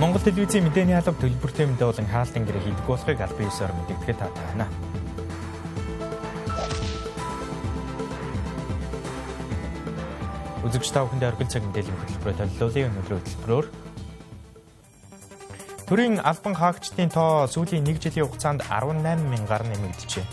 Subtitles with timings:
[0.00, 4.44] Монгол телевизийн мэдээний алба төлбөртэй мэдээ болон хаалтын гэрээ хийдэг болохыг албан ёсоор мэдэгдэхэд таатай
[4.48, 4.66] байна.
[10.64, 13.66] Үзэгч та бүхэндээ оргил цаг мэдээллийн хөтөлбөрөөр төлөвлөлийн өнөөдрийн хөтөлбөрөөр
[15.84, 20.24] төрийн албан хаагчдын тоо сүүлийн 1 жилийн хугацаанд 18 мянгаар нэмэгдэжээ.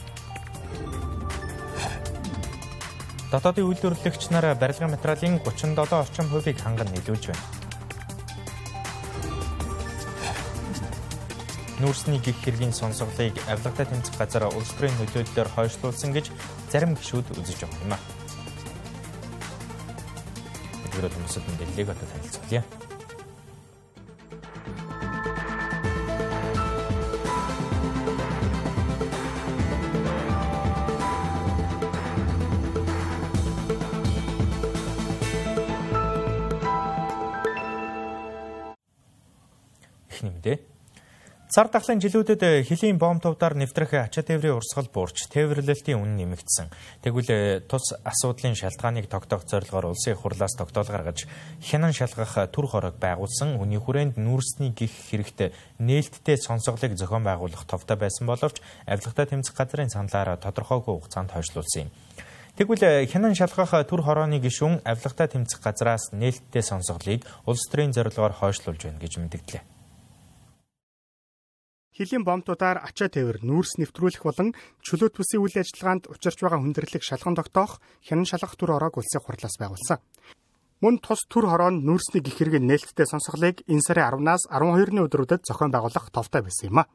[3.35, 7.56] Дотоодын үйлдвэрлэгч нар барилгын материалын 37 орчим хувийг ханган нийлүүлж байна.
[11.77, 16.33] Нүүрсний гих хэргийн сонсголыг авилгатай тэмцэх газар улс төрийн нөлөөллөөр хойшлуулсан гэж
[16.73, 17.99] зарим гишүүд үзэж байгаа юм а.
[20.89, 22.63] Өдрөд хүмүүсд мэдээллийг одоо танилцуулъя.
[40.09, 40.76] Эхний мэдээ
[41.47, 46.67] Сар дахлын жилүүдэд хөлийн бомб тувдаар нэвтрэх ачаа тээврийн урсгал буурч тээвэрлэлтийн үнэ нэмэгдсэн.
[47.07, 51.23] Тэгвэл тус асуудлын шалтгааныг тогтоох зорилгоор улсын их хурлаас тогтоол гаргаж
[51.63, 53.63] хянан шалгах төр хорог байгуулсан.
[53.63, 59.87] Үний хүрээнд нүүрсний гих хэрэгт нээлттэй сонсголыг зохион байгуулах товтой байсан боловч авилгатай тэмцэх газрын
[59.87, 61.89] саналаар тодорхойгүй хугацаанд хойшлуулсан юм.
[62.59, 68.83] Тэгвэл хянан шалгах төр хорооны гишүүн авилгатай тэмцэх газраас нээлттэй сонсголыг улс төрийн зорилгоор хойшлуулж
[68.83, 69.76] байна гэж мэдгдлээ.
[71.97, 74.53] Хилийн бомтуудаар ачаа тээвэр нүүрс нэвтрүүлэх болон
[74.85, 79.57] чөлөө төсвийн үйл ажиллагаанд учирч байгаа хүндрэлийг шалган тогтоох хянан шалгах төр ороог улсын хурлаас
[79.57, 79.97] байгуулсан.
[80.77, 85.73] Мөн тус төр хороонд нүүрсний гих хэрэгэн нээлттэй сонсголыг энэ сарын 10-наас 12-ны өдрүүдэд зохион
[85.73, 86.89] байгуулах товтой байсан юм а.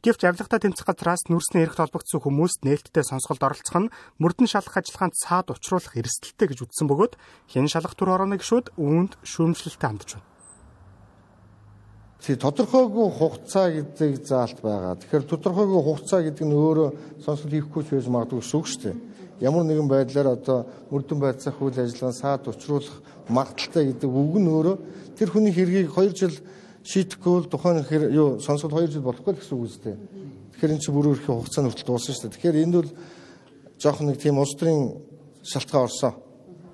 [0.00, 5.20] Гэвч авилгатай тэмцэх газраас нүүрсний эрхт холбогдсон хүмүүст нээлттэй сонсголд оролцох нь мөрдөн шалгах ажиллагаанд
[5.20, 7.20] цаад учруулах эрсдэлтэй гэж үзсэн бөгөөд
[7.52, 10.35] хянан шалгах төр хорооны гишүүд үүнд шүүмжлэлтэй хандж байна.
[12.22, 14.96] Тэгээ тодорхойгүй хугацаа гэдэг заалт байгаа.
[14.96, 16.88] Тэгэхээр тодорхойгүй хугацаа гэдэг нь өөрөө
[17.22, 18.96] сонсол хийхгүй ч байж магадгүй шүү дээ.
[19.44, 24.76] Ямар нэгэн байдлаар одоо мөрдөн байцаах үйл ажиллагаа саад учруулах магадaltaй гэдэг үг нь өөрөө
[25.12, 26.36] тэр хүний хэргийг 2 жил
[26.88, 29.96] шийдэхгүй бол тухайн хэр юу сонсол 2 жил болохгүй гэсэн үг үстэй.
[30.56, 32.34] Тэгэхээр эн чинь бүр өөрхийн хугацааны хүртэл дууссан шүү дээ.
[32.38, 32.90] Тэгэхээр энд бол
[33.76, 35.04] жоох нэг тийм улс төрийн
[35.44, 36.12] шалтгаан орсон.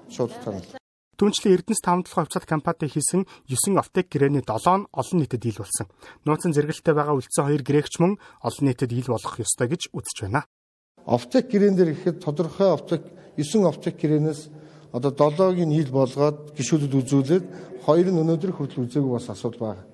[0.07, 0.82] Шууд утгаар.
[1.21, 5.61] Түүнчлэн Эрдэнэс 5 толгой хувьцаат компани хийсэн 9 оптек гэрээний 7 нь олон нийтэд ил
[5.61, 5.87] болсон.
[6.25, 10.49] Нууцын зэрэгэлтэй байгаа үлдсэн 2 гэрээгч мөн олон нийтэд ил болох ёстой гэж үзэж байна.
[11.05, 13.05] Оптек гэрээн дээр ихэд тодорхой оптек
[13.37, 14.41] 9 оптек гэрээнээс
[14.93, 17.45] одоо 7-ыг нь ил болгоод гişүүдэд үзүүлээд
[17.85, 19.85] хоёр нь өнөөдөр хүртэл үзээгүй бас асуудал байна.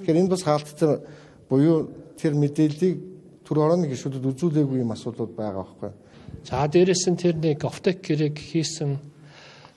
[0.00, 1.04] Тэгэхээр энэ бас хаалттай
[1.48, 2.96] буюу тэр мэдээллийг
[3.44, 5.92] төр орооны гişүүдэд үзүүлээгүй юм асуудлууд байгаа байхгүй.
[6.48, 9.11] За дээрэс нь тэр нэг оптек гэрээг хийсэн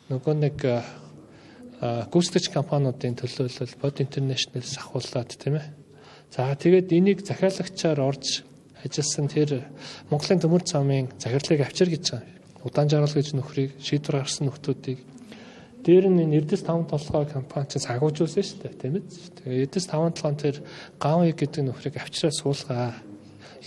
[0.09, 0.57] нөгөө нэг
[1.81, 5.67] гүйцэтгэгч компаниудын төлөөлөл Bod International-с ахуулаад тийм ээ.
[6.29, 8.45] За тэгээд энийг захиалагчаар орж
[8.85, 9.65] ажилласан тэр
[10.09, 12.33] Монголын төмөр замын захирлыг авчир гэж байгаа.
[12.65, 14.99] Удаан жаргал гэж нөхрийг шийдвэр гаргасан нөхдүүдийг
[15.85, 19.05] дээр нь Эрдэс 5 толгой компани чинь сагуужуулсан шүү дээ тийм ээ.
[19.05, 20.55] Тэгээд Эрдэс 5 толгойн тэр
[20.97, 22.97] гавь гэдэг нөхрийг авчираа суулгаа.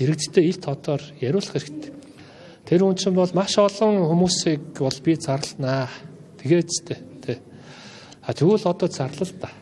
[0.02, 1.94] Иргэдтэй ил тодоор яриулах хэрэгтэй.
[2.66, 5.86] Тэр хүн чинь бол маш олон хүмүүсийг бол би зарлнаа
[6.48, 6.72] Тэгээд
[7.28, 7.44] тэ.
[8.24, 9.52] А тэгвэл одоо зарлал та.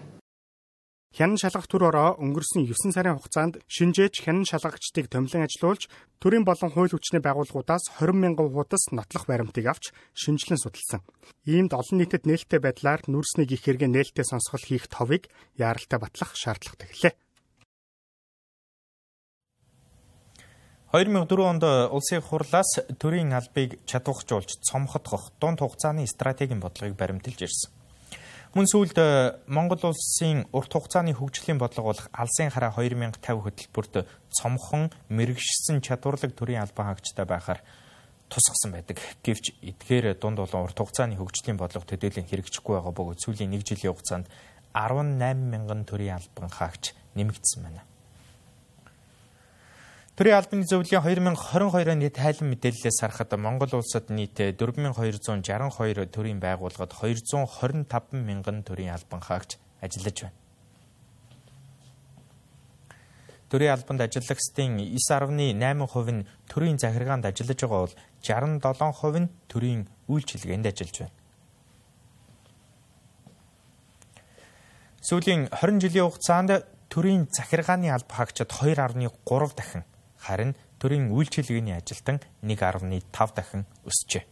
[1.10, 5.90] Хянан шалгах төр ороо өнгөрсөн 9 сарын хугацаанд шинжээч хянан шалгагчдыг томилон ажилуулж
[6.22, 11.02] төрийн болон хууль хүчний байгууллагуудаас 20 мянган хуудас нотлох баримтыг авч шинжилэн судалсан.
[11.42, 15.26] Иймд олон нийтэд нээлттэй байдлаар нүрсний гих хэрэгэ нээлттэй сонсгол хийх товыг
[15.58, 17.14] яаралтай батлах шаардлагатай гэлээ.
[20.92, 27.70] 2004 онд улсын хурлаас төрийн албыг чадвархжуулж цомхотгох дунд хугацааны стратегийн бодлогыг баримталж ирсэн.
[28.54, 28.94] Мөн сүүлд
[29.50, 36.62] Монгол улсын урт хугацааны хөгжлийн бодлого болох Алсын хараа 2050 хөтөлбөрт цомхон мэрэгшсэн чадварлаг төрийн
[36.62, 37.66] албан хаагчтай байхаар
[38.30, 39.02] тусгасан байдаг.
[39.26, 43.90] Гэвч эдгээр дунд болон урт хугацааны хөгжлийн бодлого төдийлөн хэрэгжихгүй байгаа бөгөөд сүүлийн 1 жилийн
[43.90, 44.30] хугацаанд
[44.70, 45.18] 18
[45.50, 47.82] мянган төрийн албан хаагч нэмэгдсэн байна.
[50.16, 58.24] Төрийн албаны зөвлөлийн 2022 оны тайлан мэдээллээс харахад Монгол улсад нийт 4262 төрийн байгууллагад 225
[58.24, 60.36] мянган төрийн албан хаагч ажиллаж байна.
[63.52, 70.96] Төрийн албанд ажиллагчдын 9.8% нь төрийн захиргаанд ажиллаж байгаа бол 67% нь төрийн үйлчилгээнд ажиллаж
[70.96, 71.14] байна.
[75.04, 79.84] Сүүлийн 20 жилийн хугацаанд төрийн захиргааны алба хаагчид 2.3 дахин
[80.26, 84.24] харин төрийн үйлчилгээний ажилтан 1.5 дахин өсжээ.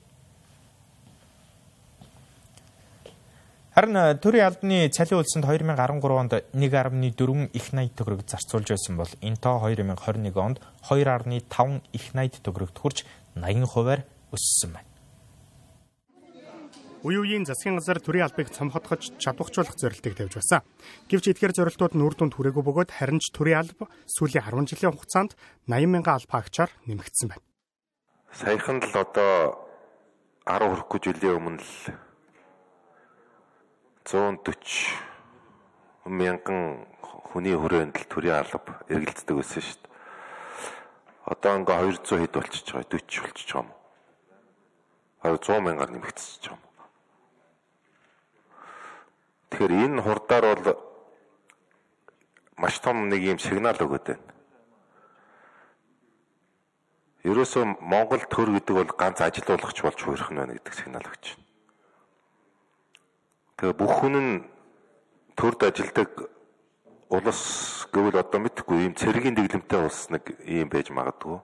[3.75, 9.11] Харин э, төрийн албаны цалин үлсэнд 2013 онд 1.4 их 80 төгрөг зарцуулж байсан бол
[9.19, 13.03] энэ тоо 2021 онд 2.5 их 80 төгрөгт хүрч
[13.35, 14.94] 80%-аар өссөн байна.
[17.05, 20.65] Үе үеийн засгийн газар төрийн албыг цомхотгож чадварчлах зорилтыг тавьж байсан.
[21.05, 24.97] Гэвч эдгээр зорилтууд нь үр дүнд хүрээгүй бөгөөд харин ч төрийн алба сүүлийн 10 жилийн
[24.97, 25.37] хугацаанд
[25.69, 27.45] 80 мянган алба агчаар нэмэгдсэн байна.
[28.33, 29.69] Саяхан л одоо
[30.49, 31.93] 10 хүрэхгүй жилийн өмнө л
[34.09, 39.93] 140 мянган хүний хүрээнд л төрийн алба эргэлздэг байсан шүү дээ.
[41.29, 43.69] Одоо ингээ 200 хэд болчихж байгаа 40 болчихж байгаа юм.
[45.21, 46.65] Аа 100 мянгаар нэмэгдчихэж байгаа юм.
[49.55, 50.75] Тэгэхээр энэ хурдаар бол
[52.59, 54.35] маш том нэг юм сигнал өгöd байна.
[57.23, 61.47] Ерөөсөө Монгол төр гэдэг бол ганц ажилуулагч болж хуурах нь байна гэдэг сигнал өгч байна.
[63.63, 64.43] Тэгээ бүх хүн нь
[65.39, 66.11] төрд ажилдаг
[67.15, 71.39] улс гэвэл одоо мэдхгүй ийм цэргийн дэглэмтэй улс нэг ийм байж магадгүй.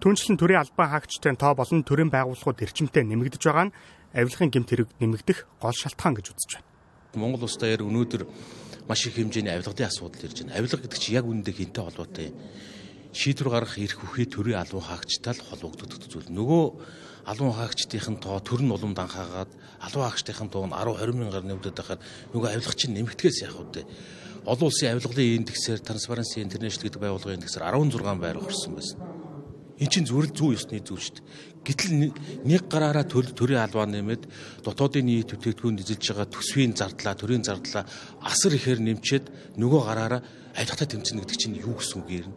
[0.00, 3.76] Түүнчлэн төрийн албан хаагчдын тоо болон төрийн байгууллагууд эрчимтэй нэмэгдэж байгаа нь
[4.16, 6.77] авилгын гэмт хэрэг нэмэгдэх гол шалтгаан гэж үзэж байна.
[7.16, 8.22] Монгол улс дээр өнөөдөр
[8.84, 10.60] маш их хэмжээний авилгын асуудал ирж байна.
[10.60, 12.36] Авилга гэдэг чинь яг үүндээ хинтээ холбоотой юм.
[13.16, 16.28] Шийдвэр гаргах эрх бүхий төрийн албан хаагчтай л холбогддог зүйл.
[16.28, 16.64] Нөгөө
[17.24, 19.48] албан хаагчдын тоо төр нь улам данхаагаад
[19.80, 22.00] албан хаагчдын тоо нь 10 20 мянгаар нэмэгдээд байхад
[22.36, 23.88] нөгөө авилгач нь нэмэгдгээс яах вэ?
[24.44, 29.00] Олон улсын авилгалын индексээр Transparency International гэдэг байгууллагын индексээр 16 байр орсон байсан.
[29.78, 31.26] Эн чинь зүрэл зүү ёсны зүйл шүү дээ.
[31.68, 32.16] Гэтэл
[32.48, 34.24] нэг гараараа төрийн албаа нэмээд
[34.64, 37.84] дотоодын нийт бүтээгдэхүүн эзэлж байгаа төсвийн зардлаа, төрийн зардлаа
[38.24, 40.24] асар ихээр нэмчээд нөгөө гараараа
[40.56, 42.32] ажилтаа тэмцэнэ гэдэг чинь юу гэсэн үг юм?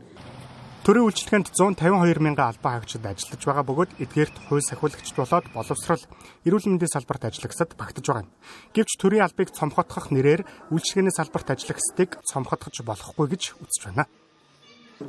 [0.83, 6.03] Төрийн үйлчлэгэнд 152 мянган албан хаагчид ажиллаж байгаа бөгөөд эдгээрт хууль сахиулагчд болоод боловсрал,
[6.41, 8.33] эрүүл мэндийн салбарт ажиллагсад багтаж байгаа юм.
[8.73, 10.41] Гэвч төрийн албыг цомхотгох нэрээр
[10.73, 14.09] үйлчлэгээний салбарт ажиллагсдыг цомхотгож болохгүй гэж үзэж байна.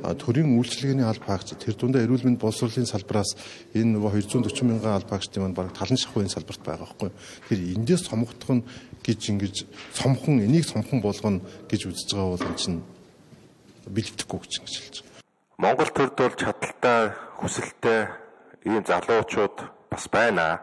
[0.01, 3.37] Төрийн үйлчлэгээний алба хаагч тэр дундаа эрүүл мэнд боловсролын салбараас
[3.77, 7.09] энэ нөгөө 240 мянган алба хаагчдын маань баг талан шахуйн салбарт байгаа байхгүй.
[7.47, 8.65] Тэр эндээс цомгдох нь
[9.05, 9.55] гэж ингэж
[9.93, 12.83] цомхон энийг цомхон болгоно гэж үзэж байгаа бол энэ чинь
[13.87, 15.13] бэлтгэхгүй гэж хэлж байна.
[15.61, 17.01] Монгол төрд бол чадaltaй,
[17.39, 18.01] хүсэлтэй
[18.65, 19.55] ийм залуучууд
[19.91, 20.59] бас байна.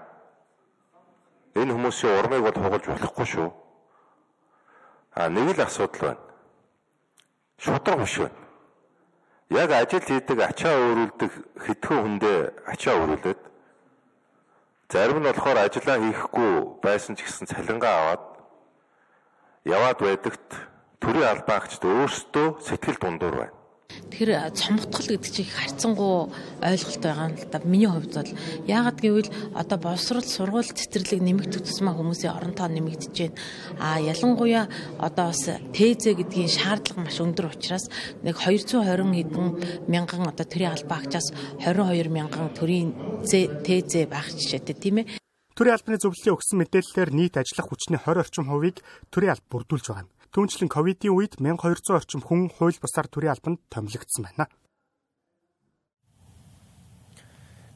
[1.55, 3.49] Энэ хүмүүсийн урмыг бол хугалж болохгүй шүү.
[5.15, 6.23] А нэг л асуудал байна.
[7.61, 8.40] Шудраг биш байна.
[9.51, 12.39] Яг ажил хийдэг, ачаа өөрүүлдэг хэдхэн хүндээ
[12.71, 13.41] ачаа өөрүүлээд
[14.87, 18.25] зарим нь болохоор ажиллаа хийхгүй байсан ч гэсэн цалингаа аваад
[19.67, 20.49] яваад байдагт
[21.03, 23.60] төрийн албаагчд өөрсдөө сэтгэл дундуур байна.
[24.11, 27.59] Тэгэхээр цомгтгол гэдэг чинь харьцангуй ойлголт байгаа юм л да.
[27.65, 28.33] Миний хувьд бол
[28.67, 33.39] яагаад гэвэл одоо боловсрол сургууль цэцэрлэг нэмэгдэх тусмаа хүмүүсийн орон тоо нэмэгдэж байна.
[33.79, 34.67] А ялангуяа
[34.99, 37.87] одоо бас ТЗ гэдгийн шаардлага маш өндөр учраас
[38.27, 39.49] нэг 220 хэдэн
[39.87, 41.31] мянган одоо төрийн албаа агчаас
[41.63, 42.93] 22 мянган төрийн
[43.25, 45.07] ТЗ байх жишээтэй тийм ээ.
[45.55, 48.81] Төрийн албаны зөвлөлийн өгсөн мэдээллээр нийт ажиллах хүчний 20 орчим хувийг
[49.13, 50.20] төрийн алба бүрдүүлж байгаа юм.
[50.31, 54.47] Түүнчлэн ковидын үед 1200 орчим хүн хууль бусаар төрийн албанд томилогдсон байна.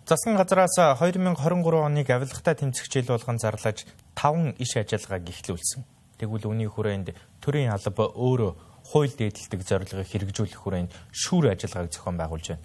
[0.07, 1.35] Засгийн газраас 2023
[1.83, 3.83] оныг авилгатай тэмцэх жил болгон зарлаж
[4.15, 5.83] 5 иш ажиллагааг эхлүүлсэн.
[6.23, 7.11] Тэгвэл үүний хүрээнд
[7.43, 8.53] төрийн алба өөрөө
[8.87, 12.63] хууль дээдэлдэг зорилгыг хэрэгжүүлэх хүрээнд шүүр ажиллагааг зохион байгуулж байна.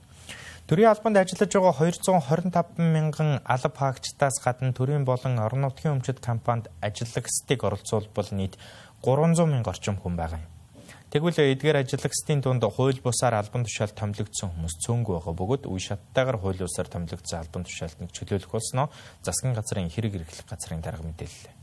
[0.69, 6.69] Төрийн албанд ажиллаж байгаа 225 мянган алба хаагчдаас гадна төрийн болон орон нутгийн өмчит компанид
[6.77, 8.53] ажиллагчдыг оролцуулбал нийт
[9.03, 10.48] 300 мянга орчим хүн байгаа юм.
[11.10, 16.38] Тэгвэл эдгээр ажиллагчдын дунд хууль бусаар албан тушаал томилогдсон хүмүүс цөөнгүй байгаа бөгөөд үе шаттайгаар
[16.38, 18.94] хууль бусаар томилогдсон албан тушаалтыг чөлөөлөх болсноо
[19.25, 21.56] засгийн газрын хэрэг эрхлэх газрын дарга мэдээллээ.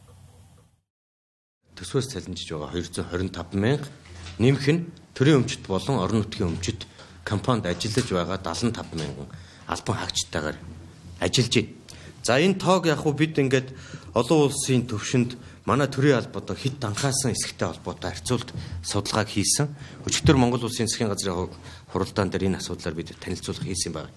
[1.78, 3.86] Төсвөөс цалинжиж байгаа 225 мянга
[4.42, 6.82] нэмэх нь төрийн өмчт болон орон нутгийн өмчт
[7.22, 9.30] компанид ажиллаж байгаа 75 мянган
[9.70, 10.58] албан хаагчтайгаар
[11.22, 11.70] ажиллаж байна.
[12.26, 13.70] За энэ тоог яг бид ингээд
[14.10, 18.50] олон улсын төвшөнд манай төрийн алба одоо хэд данхаасан эсэгтэй холбоотой харьцуулт
[18.82, 19.70] судалгааг хийсэн.
[20.02, 21.54] Өчигдөр Монгол Улсын засгийн газрын
[21.94, 24.10] хуралдаан дээр энэ асуудлаар бид танилцуулга хийсэн байна.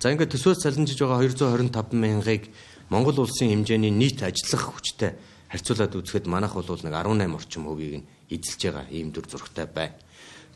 [0.00, 2.48] За ингээд төсвөөс цалинжиж байгаа 225 мянгыг
[2.88, 5.12] Монгол Улсын хэмжээний нийт ажиллах хүчтэй
[5.52, 10.00] харьцуулаад үзэхэд манайх бол нэг 18 орчим хувийг нь эзэлж байгаа ийм дүр зурагтай байна.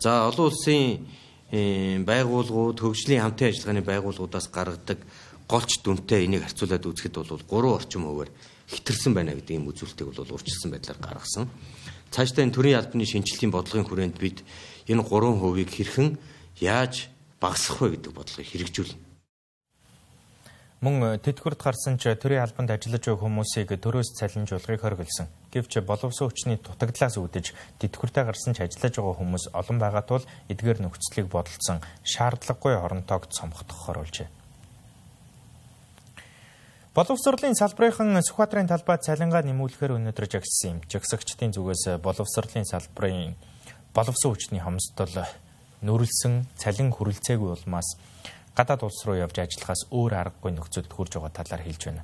[0.00, 1.04] За олон улсын
[1.50, 4.98] байгууллагууд, хөгжлийн хамтын ажиллагааны байгууллагуудаас гаргадаг
[5.50, 8.30] голч дүнтэй энийг харьцуулаад үзэхэд бол 3 орчим хувиар
[8.70, 11.50] хитэрсэн байна гэдэг ийм үзүүлэлтийг бол урьдчилсан байдлаар гаргасан.
[12.14, 14.46] Цаашдаа энэ төрийн албаны шинжилтийн бодлогын хүрээнд бид
[14.86, 16.08] энэ 3%-ийг хэрхэн
[16.62, 17.10] яаж
[17.42, 19.10] багасгах вэ гэдэг бодлогыг хэрэгжүүлнэ.
[20.80, 25.28] Мөн тэтгэврт гарсан ч төрийн албанд ажиллаж буй хүмүүсийг төрөөс цалинжуулахыг хориглосон.
[25.52, 27.52] Гэвч боловсон хүчний дутагдлаас үүдэж
[27.84, 33.92] тэтгэвртээ гарсан ч ажиллаж байгаа хүмүүс олон байгаа тул эдгээр нөхцөлийг бодолцсон шаардлагагүй оронтойг цомхдох
[33.92, 34.39] оруулжээ.
[36.90, 40.78] Боловсролын салбарынхан Сүхбаатарын талбай цалингаа нэмүүлэхээр өнөөдөр жагссан юм.
[40.90, 43.38] Жагсагчдын зүгээс боловсролын салбарын
[43.94, 45.22] боловсон хүчний хомсдол
[45.86, 47.94] нүрэлсэн цалин хүрэлцээгүй улмаас
[48.58, 52.02] гадаад улс руу явж ажиллахаас өөр аргагүй нөхцөлд хүрж байгаа талаар хэлж байна.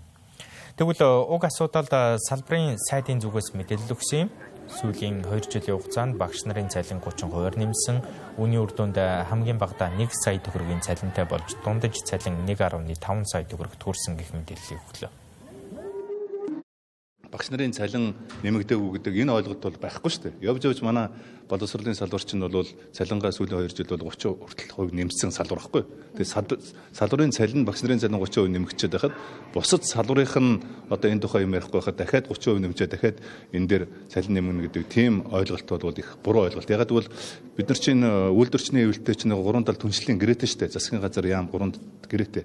[0.78, 1.02] Тэгвэл
[1.34, 4.30] уг асуудалд салбарын сайдын зүгээс мэдээлэл өгсөн юм.
[4.66, 8.02] Сүүлийн 2 жилийн хугацаанд багш нарын цалин 30% нэмсэн.
[8.40, 13.80] Үүний үр дүнд хамгийн багадаа 1 сая төгрөгийн цалинтай болж дундаж цалин 1.5 сая төгрөгт
[13.82, 15.25] хүрсэн гэх мэдээллийг өглөө
[17.36, 20.48] багш нарын цалин нэмэгдээгүй гэдэг энэ ойлголт бол байхгүй шүү дээ.
[20.48, 21.12] Явж явж манай
[21.48, 22.64] боловсролын салбарч нь бол
[22.96, 25.84] цалингаа сүүлийн 2 жил бол 30 хүртэл хувь нэмсэн салбар байхгүй.
[26.16, 26.32] Тэгээ
[26.96, 29.14] салбарын цалин багш нарын цалин 30% нэмэгдчихэд байхад
[29.52, 33.20] бусад салбарынх нь одоо энэ тухай юм ярихгүй байхад дахиад 30% нэмжээ дахиад
[33.52, 36.72] энэ дээр цалин нэмнэ гэдэг тийм ойлголт бол их буруу ойлголт.
[36.72, 37.12] Ягаад гэвэл
[37.52, 40.74] бид нар чинь үйлдвэрчний хэвлэлтэй чинь 3 тал түншлэлийн гэрээтэй шүү дээ.
[40.74, 41.76] Засгийн газар яам 3
[42.10, 42.44] гэрээтэй.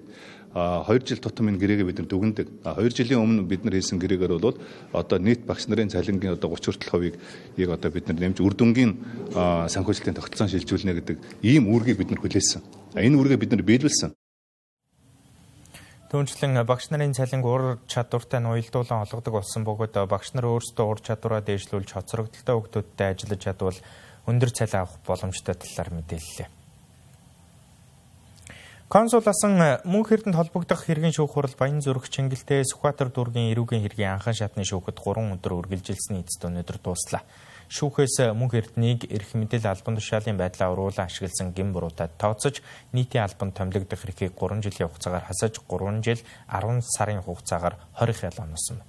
[0.52, 2.46] 2 жил тутам энэ гэрээгээ бид нар дүгнэдэг.
[2.60, 4.60] 2 жилийн өмнө бид нар хийсэн гэрээгээр бол
[4.92, 7.16] одоо нийт багш нарын цалингийн одоо 30 хүртэл хувийг
[7.56, 8.92] ийг одоо бид нар нэмж үр дүнгийн
[9.32, 12.60] санхүүжилтийн тогтолцоон шилжүүлнэ гэдэг ийм үүргийг бид нар хүлээсэн.
[13.00, 14.12] Энэ үүргээ бид нар биелүүлсэн.
[16.12, 21.00] Түүнчлэн багш нарын цалинг ур чадвартай нь уялдуулан олгодог болсон бөгөөд багш нар өөрсдөө ур
[21.00, 23.78] чадвараа дээшлүүлж хоцрогдолтой хүүхдүүдтэй ажиллаж чадвал
[24.28, 26.61] өндөр цалин авах боломжтой талаар мэдээллээ.
[28.92, 33.80] Консул асан э, мөнх эрдэнэт холбогдох хэргийн шүүх хурал Баян зүрх Чингэлтэй Сүхбаатар дүүргийн эрүүгийн
[33.88, 37.24] хэргийн анхан шатны шүүхэд 3 өдөр үргэлжилсэн эцэст өнөөдөр дууслаа.
[37.72, 42.60] Шүүхээс э, мөнх эрднийг эрх мэдэл албан тушаалын байдлаа уруулан ашигласан гин буруутад тооцож
[42.92, 46.20] нийтийн албанд томилогдох эрхийг 3 жилийн хугацаагаар хасаж 3 жил
[46.52, 48.84] 10 сарын хугацаагаар 20 хял оносон.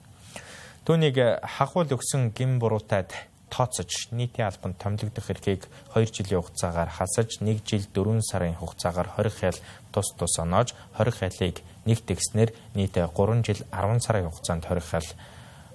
[0.84, 3.16] Түүнийг э, хахуул өгсөн гин буруутад
[3.54, 9.40] тооцож нийтийн албанд томилогдох эрхийг 2 жилийн хугацаагаар хасаж 1 жил 4 сарын хугацаагаар 20
[9.40, 9.58] хял
[9.94, 15.08] тус тус оноож 20 хялыг нэг тэгснэр нийт 3 жил 10 сарын хугацаанд 20 хял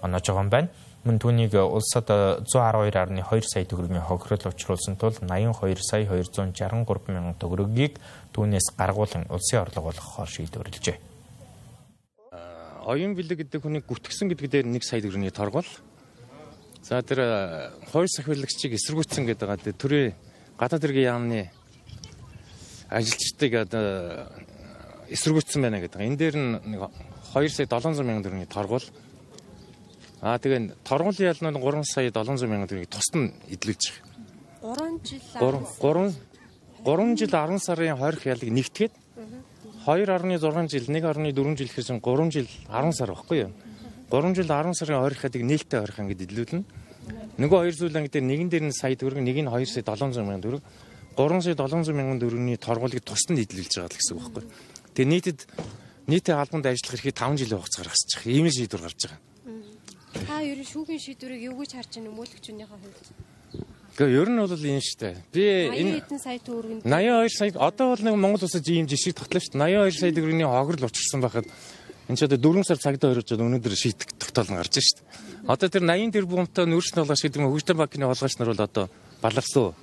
[0.03, 0.69] оноож байгаа юм байна.
[1.07, 8.03] Мөн түүнийг улсад 112.2 сая төгрөгийн хохирол учруулсан тул 82 сая 263 мянган төгрөгийг
[8.35, 10.99] түүнээс гаргуулan улсын орлого болгохоор шийдвэрлэжээ.
[12.91, 15.69] Оюун бэлэг гэдэг хүний гүтгсэн гэдэг дээр 1 сая төгрөгийн торгол
[16.83, 19.75] За тэр э, хоёр сахиулагчийг эсэргүүцсэн гэдэг байгаа.
[19.77, 20.15] Төрийн
[20.59, 21.41] гадаад хэргийн яамны
[22.89, 24.29] ажилчдыг одоо
[25.11, 26.01] эсэргүүцсэн байна гэдэг.
[26.01, 26.81] Энэ дээр нэг
[27.35, 28.87] 2 сая 700 мянган төгрөгийн торгуул.
[30.21, 34.09] Аа тэгээ торгуулийн ял нь 3 сая 700 мянган төгрөгийг тусад нь эдлүүлж байгаа.
[34.63, 36.15] 3 жил 3
[36.85, 38.95] 3 жил 10 сарын 20 ялыг нэгтгээд
[39.87, 43.53] 2.6 жил 1.4 жил гэхээс 3 жил 10 сар баггүй юу?
[44.11, 46.65] 3 жил 10 сарын ойрхотыг нээлттэй ойрхон ингэж идлүүлнэ.
[47.38, 50.45] Нөгөө хоёр зүйл ангид нэгэн дээр нь сая төгрөг, нэг нь 2 сая 700 мянган
[50.45, 50.62] төгрөг.
[51.17, 54.45] 3 сая 700 мянган төгрөгийн торгуулийг тусад нь эдлүүлж байгаа гэсэн үг байхгүй.
[54.97, 55.41] Тэгээ нийтэд
[56.09, 58.21] нийтээ албанд ажиллах эрхийг 5 жилийн хугацаагаар хасчих.
[58.25, 59.21] Ийм шийдвэр гарч байгаа.
[60.25, 62.97] Та ер нь шүүхийн шийдвэрийг юу гэж харж байна өмөөлөгчнийхээ хувьд?
[63.99, 65.17] Гэхдээ ер нь бол энэ шүү дээ.
[65.35, 69.43] Би энэ хэдэн сая төгрөгийн 82 сая одоо бол нэг Монгол улсад ийм жишээ тоглоо
[69.43, 69.91] шүү дээ.
[69.91, 71.47] 82 сая төгрөгийн хогрол учирсан байхад
[72.09, 75.53] энэ ч одоо 4 сар цагдаа өрөөж өнөөдөр шийдэх тогтоол гарч шүү дээ.
[75.53, 78.85] Одоо тэр 80 тэрбумтай нөөцний болгош гэдэг нь хөгжлийн банкны болгооч нар бол одоо
[79.21, 79.77] баларсан.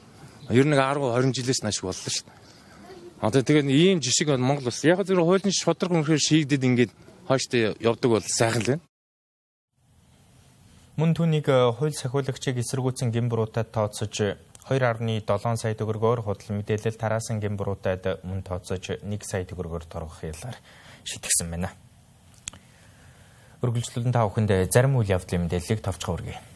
[0.49, 2.45] Ер нь 10 20 жилээс нааш боллоо шүү дээ.
[3.21, 6.91] Одоо тэгээд ийм жишг Монгол улс яг зөв хуулийн шудраг үнэхээр шийгдэд ингээд
[7.29, 8.83] хойштой явдаг бол сайхан л байна.
[10.97, 18.25] Мөн түүнийг э, хууль сахиулагчийг эсэргүүцэн гимбруудад тооцож 2.7 сая төгрөгөөр худал мэдээлэл тараасан гимбруудад
[18.25, 20.57] мөн тооцож 1 сая төгрөгөөр торгох ялаар
[21.05, 21.84] шийтгэсэн байна
[23.65, 26.54] үргэлжлүүлэн та бүхэнд зарим үйл явдлын мэдээллийг товчхон хүргэе.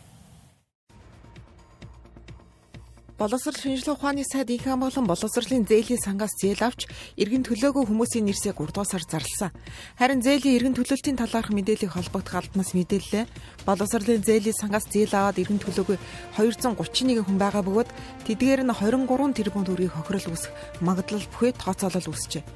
[3.19, 6.87] Боловсрол шинжилгээ ухааны сайд их хамгаалан боловсролын зээлийн сангаас зээл авч
[7.19, 9.51] иргэн төлөөгүй хүмүүсийн нэрсээ 3 дуусаар зарласан.
[9.99, 13.27] Харин зээлийн иргэн төлөлтийн талаарх мэдээллийг холбогдох албанаас мэдээллээ.
[13.67, 15.99] Боловсролын зээлийн сангаас зээл аваад иргэн төлөөгүй
[16.39, 17.91] 231 хүн байгаа бөгөөд
[18.23, 22.47] тэдгээр нь 23 тэрбум төгрөгийг хохирол үүсэх магадлал бүхий тооцоолол үүсчээ.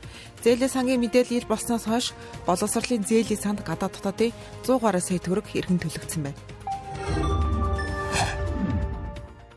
[0.48, 2.16] Зээлийн сангийн мэдээлэл ил болсноос хойш
[2.48, 4.32] боловсролын зээлийн санд гадаад дотоодын
[4.64, 6.63] 100 гаруй сая төгрөг иргэн төлөгдсөн байна.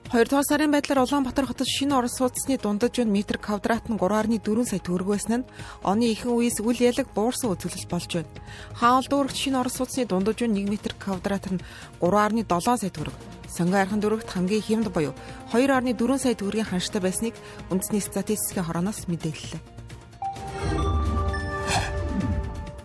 [0.06, 4.78] Хоёрдугаар сарын байдлаар Улаанбаатар хотод шинэ орос сууцны дундаж үн метр квадрат нь 3.4 сая
[4.78, 5.48] төгрөг байсан нь
[5.82, 8.30] оны ихэнх үеэс үл ялэг буурсан үзүүлэлт болж байна.
[8.78, 11.58] Хаал дүүрэгт шинэ орос сууцны дундаж үн 1 метр квадрат нь
[11.98, 13.18] 3.7 сая төгрөг.
[13.50, 15.14] Сонгон архан дүүрэгт хамгийн хямд буюу
[15.50, 17.34] 2.4 сая төгрөгийн ханштай байсныг
[17.74, 19.60] үндэсний статистикийн хорооноос мэдээллээ.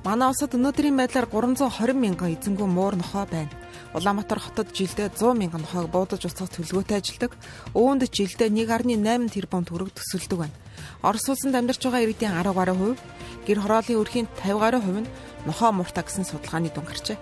[0.02, 3.61] Манай улсад өнөөдрийн байдлаар 320 мянган эзэнгүү муур нохой байна.
[3.92, 7.36] Улаанбаатар хотод жилдээ 100 мянган нохойг буудаж устгах төлөвлөгөөтэй ажилдаг.
[7.76, 10.56] Өвөнд жилдээ 1.8 тэрбум төгрөг төсөлдөг байна.
[11.04, 13.00] Орос улсанд амьдарч байгаа иргэдийн 10 гаруй хувь,
[13.44, 15.12] гэр хорооллын өрхийн 50 гаруй хувь нь
[15.44, 17.20] нохой мууртаа гэсэн судалгааны дүн гарчээ.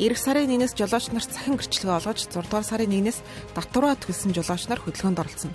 [0.00, 3.18] Ирэх сарын 1-ээс жолооч нарт цахин гэрчлэгээ олгож 6 дугаар сарын 1-ээс
[3.56, 5.52] татвараа төлсөн жолооч нар хөдөлгөөнд оролцсон.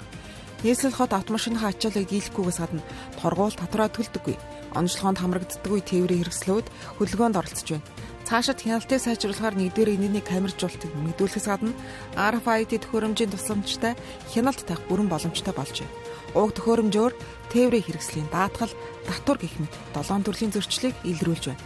[0.65, 2.81] Нийслэл хот автомашиныхаа ачааллыг дийлэхгүйгээс гадна
[3.21, 4.33] торгуул татвараа төлдөггүй.
[4.73, 6.65] Онцлогоонд хамрагддаггүй тээврийн хэрэгслүүд
[6.97, 7.85] хөдөлгөөнд оролцож байна.
[8.25, 11.69] Цаашид хяналтыг сайжруулахаар нэгдүгээр энэний камержуултыг нэмэгдүүлэхээс гадна
[12.17, 13.93] RFID төхөөрөмжийн тусламжтай
[14.33, 15.85] хяналт тавих бүрэн боломжтой болжээ.
[16.33, 17.13] Уг төхөөрөмжөөр
[17.53, 18.73] тээврийн хэрэгслийн даатгал,
[19.05, 21.61] татвар гэх мэт долоон төрлийн зөрчлийг илрүүлж байна.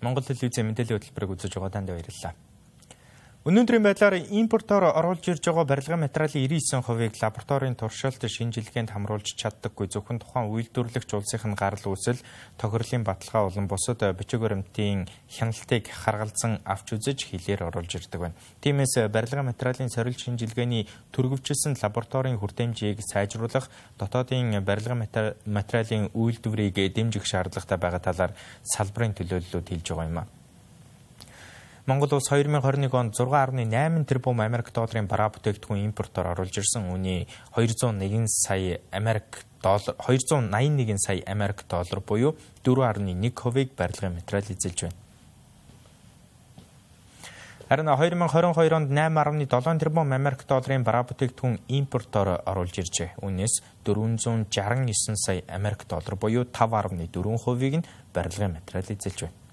[0.00, 2.45] Монгол телевизийн мэдээллийн хөтөлбөрийг үзэж байгаа танд баярлалаа.
[3.46, 10.18] Өнөөдрийн байдлаар импортоор оруулж ирж байгаа барилгын материалын 99%-ыг лабораторийн туршилт шинжилгээнд хамруулж чаддаггүй зөвхөн
[10.18, 12.18] тухайн үйлдвэрлэгч улсынх нь гарал үүсэл
[12.58, 18.34] тохирлын баталгаа болон бусад бичиг баримтын хяналтыг харгалзан авч үзэж хилээр оруулж ирдэг байна.
[18.66, 25.06] Тиймээс барилгын материалын сорилт шинжилгээний төрөвчлсөн лабораторийн хүртээмжийг сайжруулах, дотоодын барилгын
[25.46, 28.34] материалын үйлдвэрийг дэмжих шаардлагатай байгаа талаар
[28.74, 30.35] салбарын төлөөллүүд хэлж байгаа юм а.
[31.86, 36.90] Монгол улс 2021 онд 6.8 тэрбум Америк долларын бараа бүтээгдэхүүн импортоор оруулж ирсэн.
[36.90, 42.34] Үүний 201 сая Америк доллар 281 сая Америк доллар буюу
[42.66, 44.98] 4.1%-ийг барилгын материал эзэлж байна.
[47.70, 53.14] Харин 2022 онд 8.7 тэрбум Америк долларын бараа бүтээгдэхүүн импортоор оруулж иржээ.
[53.22, 59.45] Үүнээс 469 сая Америк доллар буюу 5.4%-ийг нь барилгын материал эзэлж байна.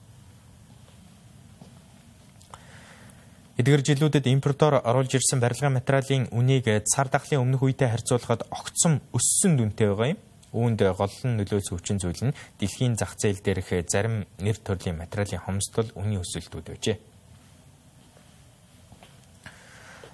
[3.63, 9.55] Эдгээр жилүүдэд импортоор оруулж ирсэн барилгын материалын үнийг цар тахлын өмнөх үетэй харьцуулахад огцом өссөн
[9.55, 10.19] дүнтэй байгаа юм.
[10.51, 15.47] Үүнд гол нь нөлөөсөн хүчин зүйл нь дэлхийн зах зээл дээрх зарим нэр төрлийн материалын
[15.47, 16.97] хомсдол үнийн өсөлтүүд байжээ.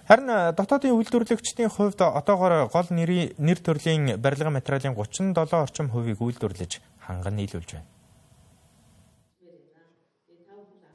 [0.06, 7.34] Харин дотоодын үйлдвэрлэгчдийн хувьд одоогоор гол нэр төрлийн барилгын материалын 37 орчим хувийг үйлдвэрлэж ханган
[7.34, 7.90] нийлүүлж байна.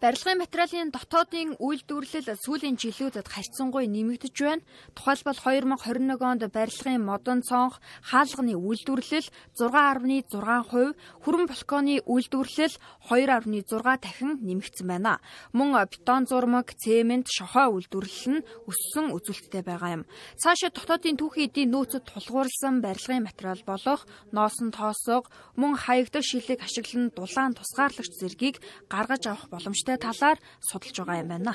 [0.04, 4.60] Барилгын материалын дотоодын үйлдвэрлэл сүүлийн жилүүдэд харьцангуй нэмэгдэж байна.
[4.92, 10.92] Тухайлбал 2021 онд барилгын модон цонх хаалганы үйлдвэрлэл 6.6%,
[11.24, 12.76] хүрэн балконы үйлдвэрлэл
[13.08, 15.24] 2.6 дахин нэмэгдсэн байна.
[15.56, 20.06] Мөн бетон зурмаг, цемент, шохоо үйлдвэрлэл нь өссөн үзүүлэлттэй байгаа юм.
[20.36, 24.04] Цаашаа дотоодын түүхийн эдийн нөөцөд тулгуурласан барилгын материал болох
[24.36, 25.24] ноосон тоосго,
[25.56, 28.60] мөн хаягдах шилэг ашиглан дулаан тусгаарлагч зэргийг
[28.92, 31.54] гаргаж авах боломжтой хэрэгтэй талаар судалж байгаа юм байна.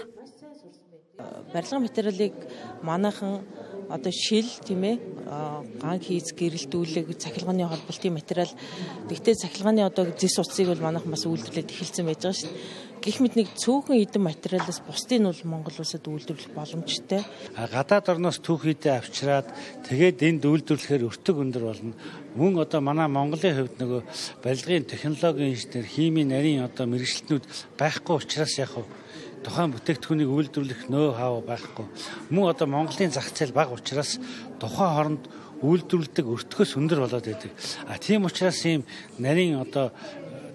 [1.54, 2.34] Барилгын материалыг
[2.82, 3.44] манайхан
[3.90, 4.96] одоо шил тийм ээ
[5.82, 8.52] ган хийц гэрэлтүүлэг цахилгааны холболтын материал
[9.10, 12.89] тэгтээ цахилгааны одоо зэс утсыг бол манайхан бас үйлдвэрлээд эхэлсэн байж байгаа шүү дээ.
[13.00, 17.24] Гэх мэт нэг цөөхөн эдэн материалаас бусдыг нь бол Монгол улсад үйлдвэрлэх боломжтой.
[17.56, 19.48] Гадаад орноос түүхийдээ авчираад
[19.88, 21.96] тэгээд энд үйлдвэрлэхээр өртөг өндөр болно.
[22.36, 24.02] Мөн одоо манай Монголын хувьд нөгөө
[24.44, 27.44] барилгын технологийн инженер, химийн нарийн одоо мэрэгчлэтнүүд
[27.80, 28.76] байхгүй учраас яг
[29.48, 31.88] тухайн бүтээгдэхүүнийг үйлдвэрлэх нөө хав байхгүй.
[32.36, 34.20] Мөн одоо Монголын зах зээл бага учраас
[34.60, 35.24] тухайн хооронд
[35.64, 37.52] үйлдвэрлэдэг өртгөөс өндөр болоод байдаг.
[37.88, 38.84] А тийм учраас ийм
[39.20, 39.92] нарийн одоо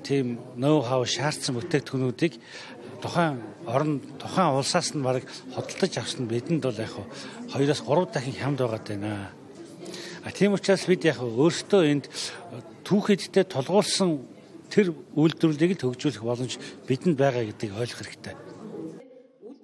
[0.04, 2.36] тийм нөө хав шаардсан бүтээгдэхүүнүүдийг
[3.00, 5.24] тухайн орон тухайн улсаас нь баг
[5.56, 6.92] хөдөлж авсан бидэнд бол яг
[7.48, 9.32] 2-оос 3 дахин хямд байгаад байна.
[10.24, 12.08] А тийм учраас бид яг өөрсдөө энд
[12.84, 14.20] түүхэдтэй тулгуурсан
[14.72, 16.56] тэр үйлдвэрлэлийг л хөгжүүлэх боломж
[16.88, 18.53] бидэнд байгаа гэдгийг ойлгох хэрэгтэй.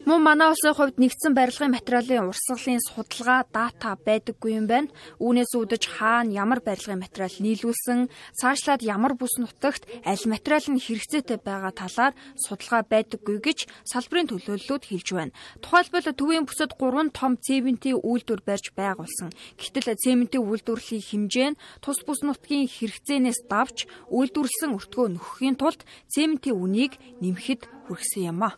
[0.09, 4.89] Мөн манай улсын хувьд нэгдсэн барилгын материалын урсгалын судалгаа дата байдаггүй юм байна.
[5.21, 11.45] Үүнээс үүдэж хаана ямар барилгын материал нийлүүлсэн, цаашлаад ямар бүс нутагт аль материал нь хэрэгцээтэй
[11.45, 15.37] байгаа талаар судалгаа байдаггүй гэж салбарын төлөөллүүд хэлж байна.
[15.61, 19.37] Тухайлбал төвийн бүсэд 3 том цементийн үйлдвэр барьж байгуулсан.
[19.61, 26.57] Гэвтэл цементийн үйлдвэрлэлийн хэмжээ нь тус бүс нутгийн хэрэгцээнээс давж үйлдвэрлэсэн өртгөө нөхөхийн тулд цементийн
[26.57, 28.57] үнийг нэмэхэд хүргэсэн юм а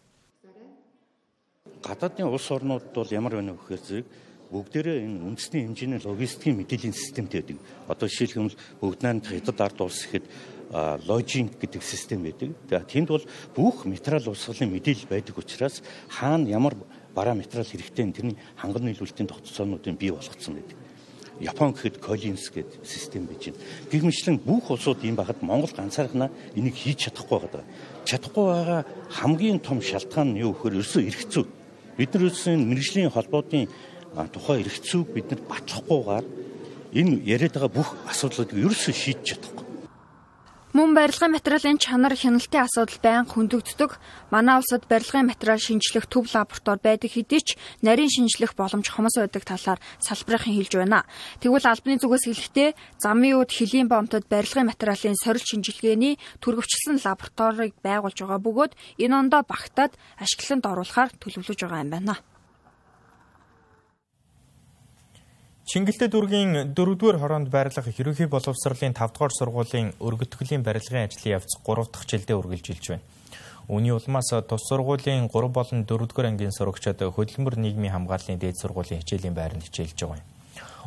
[1.82, 4.06] гадаадын улс орнууд бол ямар байна вэ гэхээр зэрэг
[4.52, 7.58] бүгдээрээ энэ үндэсний хэмжээний логистикийн мэдээллийн системтэй байдаг.
[7.88, 10.26] Одоо жишээлбэл бүгд найрамд хятад ард улс гэхэд
[11.08, 12.52] ложинг гэдэг систем байдаг.
[12.68, 13.24] Тэгээ тэнд бол
[13.56, 16.76] бүх материал урсгалын мэдээлэл байдаг учраас хаана ямар
[17.16, 20.76] бараа материал хэрэгтэй тэрний ханган нийлүүлэлтийн тогтцоонуудыг бий болгоцсон байдаг.
[21.40, 23.60] Япон гэхэд Collins гэдэг систем байж байна.
[23.88, 27.64] Гэгмэчлэн бүх улсууд ийм багт Монгол ганцаархнаа энийг хийж чадахгүй байгаа.
[28.04, 31.48] Чадахгүй байгаа хамгийн том шалтгаан нь юу гэхээр ерөөсөө эрх зүй
[31.96, 33.68] бид нар үсэн мэрэгжлийн холбоодын
[34.32, 36.26] тухай эрх зүйг бид нар батлахгүйгээр
[36.92, 39.61] энэ яриад байгаа бүх асуудлуудыг ерөөсөө шийдэж чадахгүй.
[40.72, 43.92] Мөн барилгын материалын чанар хяналтын асуудал байн хөндөгддөг.
[44.32, 49.44] Манай улсад барилгын материал шинжлэх төв лаборатори байдаг хэдий ч нарийн шинжлэх боломж хомос байдаг
[49.44, 51.04] талаар салбарынхан хэлж байна.
[51.44, 52.70] Тэгвэл албаны зүгээс хэлэхдээ
[53.04, 59.44] замын үед хөлийн бомтод барилгын материалын сорил шинжилгээний түргэвчлсэн лабораторийг байгуулж байгаа бөгөөд энэ ондоо
[59.44, 59.92] багтаад
[60.24, 62.31] ашиглалтанд оруулахаар төлөвлөж байгаа юм байна.
[65.72, 72.04] Чингэлтэй дүүргийн 4-р хороонд байрлах ерөнхий боловсролын 5-р сургуулийн өргөтгөлийн барилгын ажлын явц 3 дахь
[72.12, 73.00] жилдээ үргэлжилж байна.
[73.72, 79.32] Үүний улмаас тус сургуулийн 3 болон 4-р ангийн сурагчид хөдөлмөр нийгмийн хамгааллын дээд сургуулийн хичээлийн
[79.32, 80.28] байранд хичээлж байгаа юм.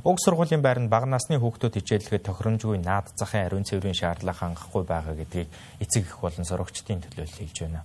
[0.06, 5.18] Уг сургуулийн байранд бага насны хүүхдүүд хичээлэхэд тохиромжгүй наад захын ариун цэврийн шаардлага хангахгүй байгаа
[5.18, 5.50] гэдгийг
[5.82, 7.82] эцэг эх болон сурагчдын төлөөлөл хэлж байна.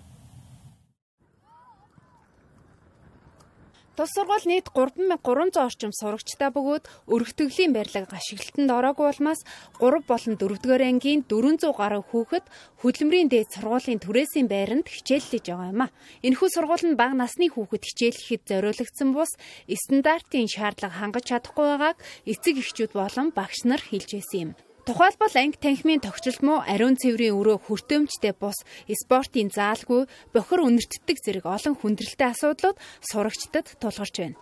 [4.01, 9.45] Тус сургууль нийт 3300 орчим сурагчтай бөгөөд өргөтгөлийн барилга ашиглалтанд ороогүй улмаас
[9.77, 12.49] 3 болон 4-р ангийн 400 гаруй хүүхэд
[12.81, 15.93] хөдөлмөрийн дээд сургуулийн түрээсийн байранд хичээллэж байгаа юм а.
[16.25, 19.37] Энэхүү сургууль нь бага насны хүүхэд хичээллэхэд зориулагдсан бус
[19.69, 24.53] стандартын шаардлага хангаж чадахгүй байгааг эцэг эхчүүд болон багш нар хэлж байсан юм.
[24.91, 28.59] Тухайлбал анги танхимын тогтчлт муу ариун цэврийн өрөө хүртээмжтэй бус
[28.91, 32.75] спортын заалгүй бохир үнэртдэг зэрэг олон хүндрэлтэй асуудлууд
[33.07, 34.39] сурагчдад тулгарч байна.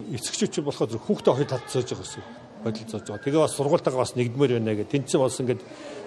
[0.00, 2.24] Эцэгчүүд болохоор хүүхдээ хоёр талд зөөж байгаа гэсэн
[2.64, 3.24] бодол зөөж байгаа.
[3.28, 4.92] Тэгээ бас сургуультайгаа бас нэгдмээр байна гэх.
[4.96, 5.62] Тэнцэн болсон ингээд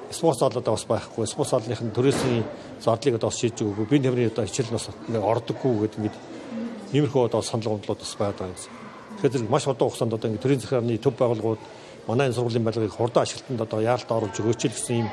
[0.09, 1.29] спорт залуудаа бас байхгүй.
[1.29, 2.41] Спорт залууныхын төрөөсийн
[2.81, 3.85] зардлыг одоо шийдэж өгөөгүй.
[3.85, 6.17] Би нэмрийн одоо хичээл бас ордоггүй гэдэг ингээд
[6.89, 8.73] нэмэрхүү одоо санал гомдлууд бас байдаг гэсэн.
[9.21, 11.61] Тэгэхээр маш удаан хугацаанд одоо ингээд төрийн захиргааны төв байгууллагууд
[12.07, 15.09] манай энэ сургуулийн барилгыг хурдан ашиглалтанд одоо яаралт оруулж өгөөч л гэсэн юм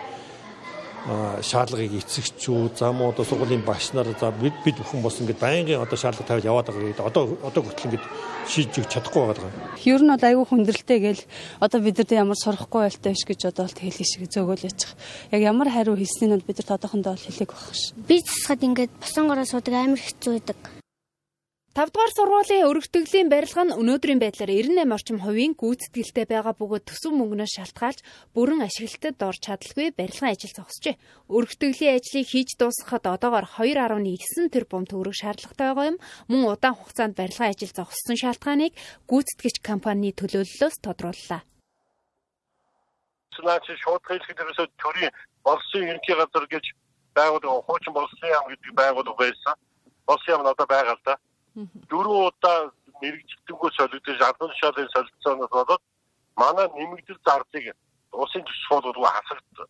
[1.41, 5.97] шаардлагыг эцэгчүүд зам одоо сургуулийн багш нар за бид бид бүхэн бас ингээд байнгын одоо
[5.97, 8.05] шаардлага тавиад яваад байгаа гэдэг одоо одоо хүртэл ингээд
[8.51, 9.49] шийдэж өгч чадахгүй байгаа.
[9.89, 11.23] Ер нь бол айгүй хүндрэлтэй гээл
[11.65, 14.81] одоо бид нар ямар сурахгүй байлтай биш гэж одоо л хэлэх шиг зөөгөл яж.
[15.33, 17.95] Яг ямар хариу хэлснийг нь бид нар тодорхондоо хэлээг байх ш.
[17.95, 20.78] Би засахад ингээд босонгороо суудаг амар хэцүү байдаг.
[21.79, 27.15] 5 дугаар сургуулийн өргөтгөлийн барилга нь өнөөдрийн байдлаар 98 орчим хувийн гүйцэтгэлтэй байгаа бөгөөд төсөв
[27.15, 28.03] мөнгнөөс шалтгаалж
[28.35, 30.99] бүрэн ашиглалтад орж чадалгүй барилгын ажил зогсжээ.
[31.31, 36.03] Өргөтгөлийн ажлыг хийж дуусгахад одоогоор 2.9 тэрбум төгрөг шаардлагатай байгаа юм.
[36.27, 38.75] Мөн удаан хугацаанд барилгын ажил зогссон шалтгааныг
[39.07, 41.47] гүйцэтгэгч компанийн төлөөллөөс тодрууллаа.
[43.39, 45.15] Наач шууд хэлэхэд ерөөсөө төрийн
[45.47, 46.65] болсон ерөнхий газар гэж
[47.15, 49.55] байгуулга хуучин болсон яам гэдэг байгуулга байсан.
[50.11, 51.15] Болсон нь одоо байгаа л да
[51.91, 52.59] дөрөв удаа
[53.03, 55.83] мэрэгжлэггүй солигдож албан тушаалын солилцооноос болоод
[56.37, 57.75] манай нэмэгдэл зардыг
[58.13, 59.69] улсын төсвөл рүү хасагдсан.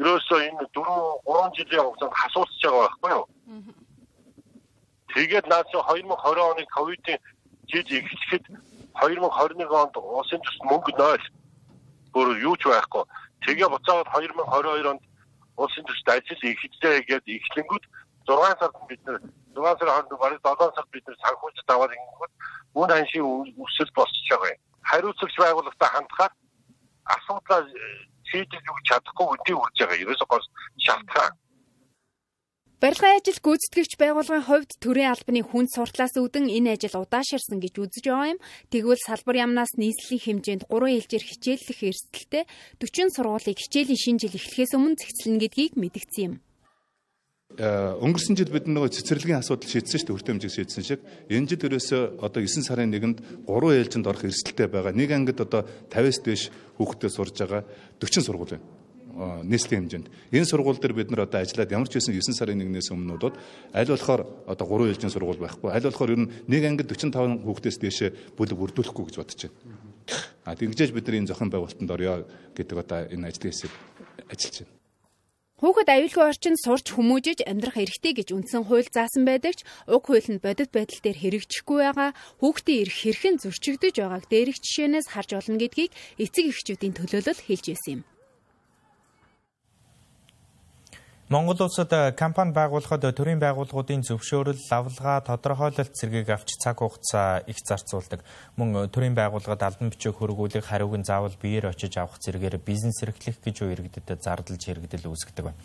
[0.00, 0.84] Ерөөсөө энэ 4
[1.24, 3.26] 3 жилийн хугацаанд хасуулж байгаа байхгүй юу?
[5.14, 7.18] Тэгээд наад 2020 оны ковидын
[7.72, 8.44] жил эхлэхэд
[9.00, 11.20] 2021 онд улсын төс мөнгө 0.
[12.16, 13.04] Өөр юу ч байхгүй.
[13.44, 15.02] Тэгээ буцаад 2022 онд
[15.56, 17.84] улсын төсд ажил эхэллээ гэдээ эхлэнгүүт
[18.28, 19.20] 6 сард бид нэр
[19.56, 22.32] 6 сарын хооронд бараг 7 сард бид нэр санхүүж даваад ингэнгүүт
[22.80, 23.26] үн ханшийн
[23.64, 24.60] өсөл босч байгаа юм.
[24.90, 26.32] Хариуцлагч байгууллагатай хандхаар
[27.16, 27.60] асуудлаа
[28.30, 30.02] шийдэж өгч чадахгүй үдий үрж байгаа.
[30.02, 30.46] Ерөөсөө гол
[30.84, 31.34] шалтгаан.
[32.76, 38.04] Барилгын ажил гүйцэтгэгч байгууллагын хувьд төрийн албаны хүн суртлаас үүдэн энэ ажил удаашарсан гэж үзэж
[38.04, 38.40] байгаа юм.
[38.68, 42.44] Тэгвэл салбар яамнаас нийслэлийн хэмжээнд 3 ээлжээр хичээллэх эрсдэлтэй
[42.76, 46.34] 40 сургуулийг хичээлийн шинэ жил эхлэхээс өмнө цэгцлэнэ гэдгийг мэдгдсэн юм.
[47.56, 51.00] Э, өнгөрсөн жил бид нөгөө цэцэрлэгийн асуудал шийдсэн шүү дээ хүртээмж шийдсэн шиг
[51.32, 54.92] энэ жил ерөөсөө одоо 9 сарын 1-нд 3 ээлжинд орох эрсдэлтэй байгаа.
[54.92, 56.42] Нэг ангид одоо 50-с дээш
[56.76, 57.64] хүүхдэд сурж байгаа
[57.96, 58.84] 40 сургууль байна
[59.16, 60.08] нийслэлийн хэмжээнд.
[60.36, 63.34] Энэ сургууль дээр бид нар одоо ажиллаад ямар ч байсан 9 сарын 1-ээс өмнөдод
[63.72, 65.72] аль болохоор одоо 3 ээлжийн сургууль байхгүй.
[65.72, 69.80] Аль болохоор ер нь нэг ангид 45 хүүхдээс дээшээ бүлэг бүрдүүлэхгүй гэж бодож байна.
[70.44, 73.72] А тэгжээж бид нар энэ зохион байгуулалтанд орё гэдэг одоо энэ ажлын хэсэг
[74.28, 74.85] ажиллаж байна.
[75.56, 80.28] Хүүхэд аюулгүй орчинд сурч хүмүүжиж амьдрах эрхтэй гэж үндсэн хууль заасан байдаг ч уг хууль
[80.28, 82.10] нь бодит байдал дээр хэрэгжихгүй байгаа
[82.44, 87.92] хүүхдийн эрх хэрхэн зөрчигдөж байгааг дээрх жишээнээс харж олно гэдгийг эцэг эхчүүдийн төлөөлөл хэлж байсан
[87.96, 88.02] юм.
[91.28, 98.22] Монгол улсад компани байгуулахад төрийн байгууллагуудын зөвшөөрөл, лавлгаа, тодорхойлолт зэргийг авч цаг хугацаа их зарцуулдаг.
[98.54, 103.42] Мөн төрийн байгууллагад албан бичиг хөргүүлэх хариуг нь заавал биеэр очиж авах зэрэгээр бизнес эрхлэх
[103.42, 105.58] гэж иргэдэд зардалж хэрэгдэл үүсгдэг байна.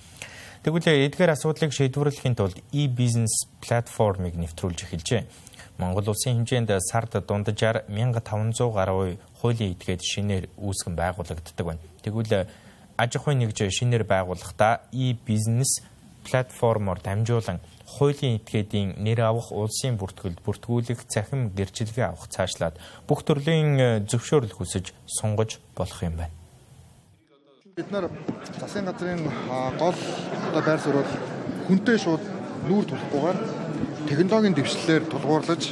[0.66, 5.30] Тэгвэл эдгээр асуудлыг шийдвэрлэхийн тулд e-бизнес платформыг нэвтрүүлж эхэлжээ.
[5.78, 11.82] Монгол улсын хэмжээнд сард дунджаар 1500 гаруй хуулийн этгээд шинээр үүсгэн байгуулагддаг байна.
[12.02, 12.50] Тэгвэл
[13.02, 15.82] аж ахуйн нэгж шинээр байгуулахдаа e-бизнес
[16.26, 17.58] платформоор дамжуулан
[17.98, 22.78] хуулийн этгээдийн нэр авах улсын бүртгэлд бүртгүүлэх цахим гэрчилгээ авах цаашлаад
[23.10, 26.36] бүх төрлийн зөвшөөрөл хүсэж сунгаж болох юм байна.
[27.76, 28.06] Бид нар
[28.62, 29.26] засгийн газрын
[29.82, 29.98] гол
[30.48, 31.02] одоо байр суурь
[31.68, 32.24] хүнтэй шууд
[32.70, 33.38] нүүр тулахгүйгээр
[34.08, 35.64] технологийн дэвшлэлээр тулгуурлаж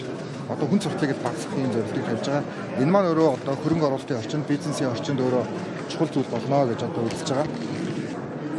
[0.49, 2.43] одоо хүн сурталчилгааг багасгахын зорилтыг тавьж байгаа.
[2.81, 5.45] Энэ маань өөрөө одоо хөрөнгө оруулалтын орчинд, бизнесийн орчинд өөрөө
[5.89, 7.47] чухал зүйл болно гэж одоо үзэж байгаа.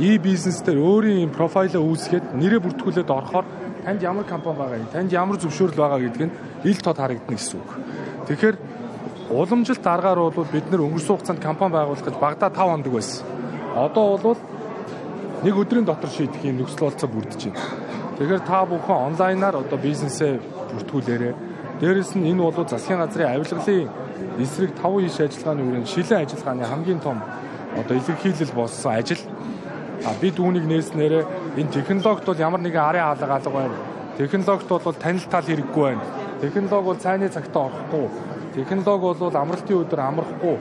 [0.00, 3.46] E-бизнес дээр өөрийн профайлаа үүсгээд нэрээ бүртгүүлээд орохоор
[3.84, 7.70] танд ямар компани байгаа танд ямар зөвшөөрөл байгаа гэдг нь ил тод харагдана гэсэн үг.
[8.26, 8.56] Тэгэхээр
[9.30, 13.26] уламжилт аргаар бол бид нэр өнгөрсөн хугацаанд компани байгуулах гэж багада 5 хоног байсан.
[13.76, 14.40] Одоо бол
[15.44, 17.62] нэг өдрийн дотор шийдэх юм нөхцөл болцоо бүрдэж байна.
[18.18, 20.40] Тэгэхээр та бүхэн онлайнаар одоо бизнесээ
[20.74, 21.34] бүртгүүлээрэй.
[21.80, 23.88] Дээрэс нь энэ бол засгийн газрын авилгалын
[24.42, 27.18] эсрэг 5 иш ажиллагааны үрийн шилэн ажиллагааны хамгийн том
[27.80, 29.22] одоо илэрхийлэл болсон ажил
[30.04, 31.28] А бид үүнийг нээснээр
[31.60, 33.76] энэ технологид бол ямар нэгэн арын хаалга алга байна.
[34.16, 36.04] Технологид бол танил тал хэрэггүй байна.
[36.40, 38.08] Технологи бол цайны цагтаа орохгүй.
[38.56, 40.56] Технологи бол амралтын өдөр амрахгүй.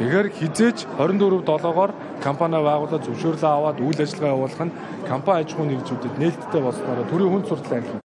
[0.00, 1.92] Тэгэхээр хизээч 24 7-оор
[2.24, 7.30] компани байгуулаад зөвшөөрлөө аваад үйл ажиллагаа явуулах нь компани аж ахуйн нэгжүүдэд нээлттэй болсноор төрийн
[7.30, 8.03] хүн суртал архив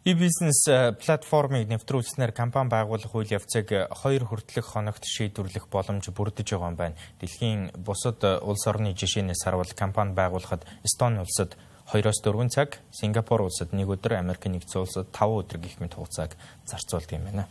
[0.00, 6.56] E-бизнес э, платформыг нэвтрүүлснээр компани байгуулах үйл явцыг э, хоёр хүртэлх хоногт шийдвэрлэх боломж бүрдэж
[6.56, 6.96] байгаа юм байна.
[7.20, 11.52] Дэлхийн бусад э, улс орны жишээнээс харвал компани байгуулахад Эстони улсад
[11.92, 16.32] 2-4 цаг, Сингапур улсад 1 өдөр, Америк нэгдсэн улсад 5 өдөр гэх мэт хугацааг
[16.64, 17.44] зарцуулдаг юм байна.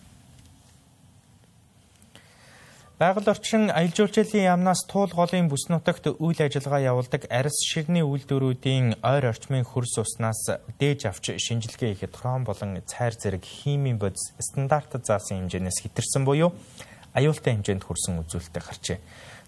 [3.00, 9.00] Байгаль орчин аялал жуулчлалын яамнаас туул голын бүс нутагт үйл ажиллагаа явуулдаг арьс ширний үйлдвэрүүдийн
[9.00, 10.42] ойр орчмын хөрс уснаас
[10.84, 16.52] дээж авч шинжилгээ хийхэд хром болон цайр зэрэг химийн бодис стандартад заасан хэмжээнээс хэтэрсэн буюу
[17.16, 19.00] аюултай хэмжээнд хүрсэн үзүүлэлт гарчээ.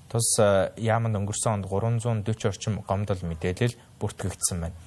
[0.08, 0.32] Тус
[0.80, 4.80] яамд өнгөрсөн онд 340 орчим гомдол мэдээлэл бүртгэгдсэн байна.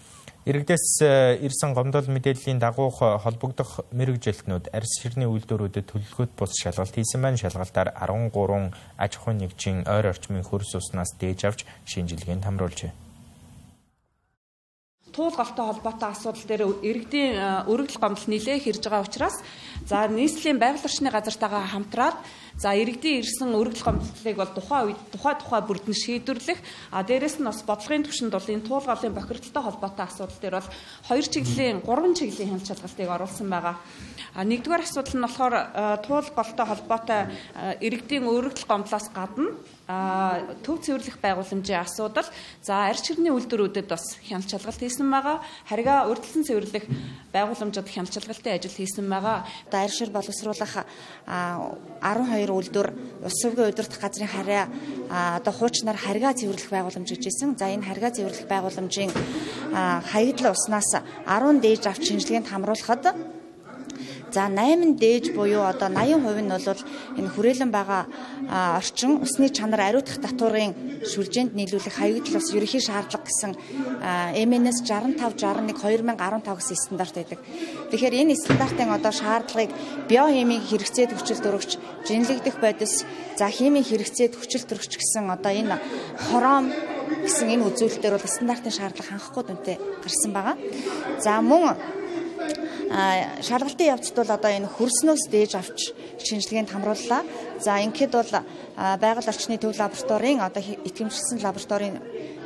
[0.45, 7.25] Иргэдээс э, ирсэн гомдол мэдээллийн дагуу холбогдох мэрэгжилтнүүд арьс ширний үйлдвэрүүдэд төлөвлөгөөт бус шалгалт хийсэн
[7.25, 7.41] байна.
[7.41, 12.93] Шалгалтаар 13 аж ахуйн нэгжийн ойр орчмын хөрс уснаас дээж авч шинжилгээнд хамруулжээ
[15.15, 19.37] туул голтой холбоотой асуудал дээр иргэдийн э, өргөдөл гомдол нэлээх ирж байгаа учраас
[19.87, 22.19] за нийслэлийн байгаль орчны газартаагаа хамтраад
[22.57, 26.59] за иргэдийн ирсэн өргөдөл гомдлыг бол тухайн үед тухай тухай бүрдэн шийдвэрлэх
[26.95, 30.71] а дээрэс нь бас бодлогын түвшинд бол энэ туул голын бохирдолтой холбоотой асуудал дээр бол
[31.09, 33.77] хоёр чиглэлийн гурван чиглэлийн хяналт шалгалтыг оруулсан байгаа.
[34.35, 35.63] А нэгдүгээр асуудал нь болохоор э,
[36.07, 42.25] туул голтой холбоотой э, иргэдийн өргөдөл гомдлоос гадна төв цэвэрлэх байгууламжийн асуудал
[42.65, 45.45] за арьс чирний үйлдвэрүүдэд бас хяналт шалгалт хийсэн байгаа.
[45.69, 46.89] Харьгаа урьдчилан цэвэрлэх
[47.37, 49.45] байгууламжууд хяналт шалгалтын ажил хийсэн байгаа.
[49.69, 50.89] Одоо арьс шир боловсруулах
[51.29, 52.01] 12
[52.53, 52.89] үйлдвэр
[53.25, 54.67] ус сүвгийн удирдах газрын харьяа
[55.39, 57.57] одоо хуучнаар харьгаа цэвэрлэх байгууламж гэж хэлсэн.
[57.57, 59.13] За энэ харьгаа цэвэрлэх байгууламжийн
[60.11, 60.91] хаягдлын уснаас
[61.25, 63.34] 10 дээж авч шинжилгээнд хамруулахад
[64.35, 66.83] За 8 дээж буюу одоо 80% нь бол
[67.19, 68.03] энэ хүрээлэн байгаа
[68.83, 70.75] орчин усны чанар ариутгах татварын
[71.07, 73.53] шүлжээнд нийлүүлэх хаягдл бас ерөнхий шаардлага гэсэн
[74.35, 77.39] MNS 65 61 2015 гэсэн стандарт байдаг.
[77.95, 79.71] Тэгэхээр энэ стандартын одоо шаардлагыг
[80.11, 83.07] биохимийн хэрэгцээд хүчил дөрөгч, жинлэгдэх бодис,
[83.39, 85.79] за химийн хэрэгцээд хүчил төрөгч гэсэн одоо энэ
[86.27, 86.75] хором
[87.23, 90.57] гэсэн энэ үзүүлэлтээр бол стандартын шаардлага хангахгүй дүнтэй гарсан байгаа.
[91.23, 91.79] За мөн
[93.43, 95.81] шалгалтын явцд бол одоо энэ хөрснөөс дээж авч
[96.23, 97.23] шинжилгээнд хамрууллаа.
[97.61, 98.33] За ингээд бол
[98.77, 101.99] байгаль орчны төв лабораторийн одоо итгэмжлсэн лабораторийн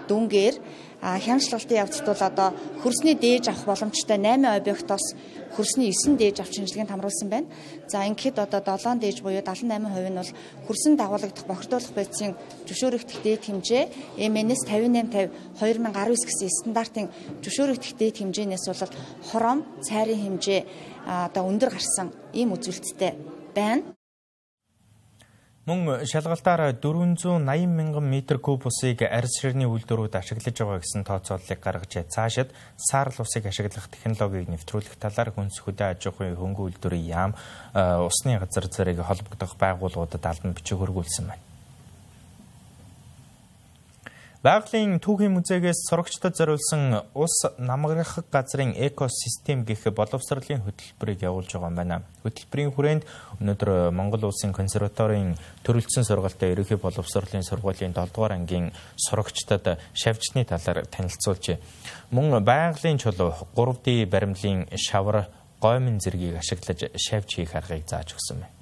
[0.08, 0.54] дүнгээр
[0.98, 2.48] хяналтын явцд бол одоо
[2.82, 5.14] хөрсний дээж авах боломжтой 8 объектоос
[5.54, 7.46] хөрсний 9 дээж авч шинжилгээнд хамруулсан байна.
[7.86, 10.32] За ингээд одоо 7 дээж буюу 78% нь бол
[10.66, 12.34] хөрсөн дагуулгадах бохирдуулах байцын
[12.66, 13.84] зөвшөөрөгдөх дээд хэмжээ
[14.18, 17.06] MNS 5850 2019 гэсэн стандартын
[17.46, 18.92] зөвшөөрөгдөх дээд хэмжээнээс бол
[19.30, 20.60] хором, цайрын хэмжээ
[21.06, 23.12] одоо өндөр гарсан ийм үзүүлэлттэй
[23.54, 23.97] байна.
[25.68, 32.08] Мөн шалгалтаар 480 мянган метр куб усыг арьс ширний үйлдвэрүүд ашиглаж байгаа гэсэн тооцооллыг гаргажээ.
[32.08, 32.56] Цаашид
[32.88, 37.32] саарл усыг ашиглах технологиг нэвтрүүлэх талаар хүнс хөдөө аж ахуйн хөнгө үйлдвэрийн яам
[37.76, 41.47] усны газар зэрэг холбогдох байгууллагуудад албан бичиг хөргүүлсэн байна.
[44.38, 51.74] Байгалийн түүхийн музейгээс сурагчдад зориулсан ус намграх газрын экосистем гэх боловсролын хөтөлбөрийг явуулж байгаа юм
[51.74, 51.96] байна.
[52.22, 53.02] Хөтөлбөрийн хүрээнд
[53.42, 55.34] өнөөдөр Монгол Улсын консерваторийн
[55.66, 61.58] төрөлцсөн сургалтын ерөнхий боловсролын сургуулийн 7 дугаар ангийн сурагчдад шавжны талаар танилцуулжээ.
[62.14, 65.26] Мөн байгалийн чулуу 3D баримлын шавар
[65.58, 68.57] гоймын зэргийг ашиглаж шавж хийх аргыг зааж өгсөн байна.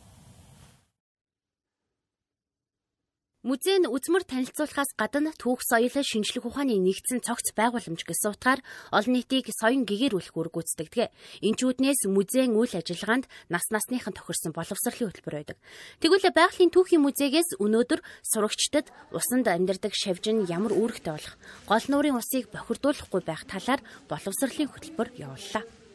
[3.47, 8.59] Музей нь үзмэр танилцуулахаас гадна түүх соёл шинжлэх ухааны нэгдсэн цогц байгууламж гэсэн утгаар
[8.91, 11.15] олон нийтийг соён гэгэрүүлэх үүрэг гүйцэтгэдэг.
[11.47, 15.57] Энчүүднээс музейн үйл ажиллагаанд нас насныхан тохирсон боловсролын хөтөлбөр байдаг.
[16.03, 21.39] Тэгвэл байгалийн түүхийн музейгээс өнөөдөр сурагчдад усанд амьдардаг шавжин ямар үүрэгтэй болох,
[21.71, 23.79] гол нуурын усыг бохирдуулахгүй байх талаар
[24.11, 25.86] боловсролын хөтөлбөр явууллаа.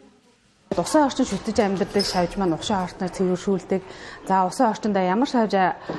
[0.71, 3.83] Усан орчинд шүтэж амьдардаг шавж маань уушаа ортноор цэвэршүүлдэг.
[4.23, 5.51] За усан орчиндаа ямар шавж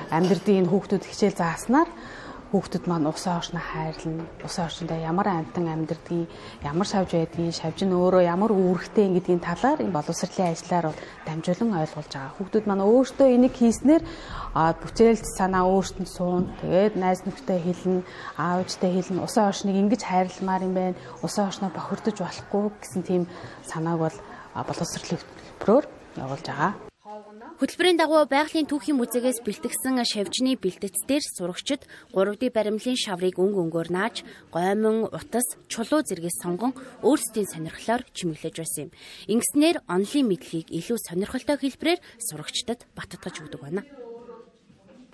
[0.08, 1.92] амьдардгийг хүүхдүүд хичээл зааснаар
[2.56, 4.24] хүүхдүүд маань усан орчноо хайрлна.
[4.40, 6.24] Усан орчиндаа ямар амтан амьдардгийг,
[6.64, 11.76] ямар шавж байдгийг, шавж нь өөрөө ямар үүрэгтэй гэдгийн талаар энэ боловсролын ажлаар бол дамжуулан
[11.76, 12.36] ойлгуулж байгаа.
[12.40, 14.02] Хүүхдүүд маань өөртөө энийг хийснээр
[14.56, 16.48] бүтээлт санаа өөртөнд суун.
[16.64, 18.08] Тэгээд найз нөхдөд хэлнэ,
[18.40, 19.20] аавчтай хэлнэ.
[19.20, 20.96] Усан орчныг ингэж хайрламаар юм байна.
[21.20, 23.22] Усан орчноо бохирдож болохгүй гэсэн тийм
[23.68, 24.16] санааг бол
[24.54, 25.84] боловсролын хөтөлбөрөөр
[26.20, 26.72] явуулж байгаа.
[27.60, 34.26] Хөтөлбөрийн дагуу байгалийн түүхийн музейгээс бэлтгэсэн шавжны бэлтгэцээр сурагчид 3D баримлын шаврыг өнг өнгөөр нааж,
[34.50, 36.72] гоймон, утас, чулуу зэргээс сонгон
[37.06, 38.94] өөрсдийн сонирхлоор чимэглэж байсан юм.
[39.30, 43.86] Ингэснээр онлын мэдлэгийг илүү сонирхолтой хэлбэрээр сурагчдад баттгаж өгдөг байна.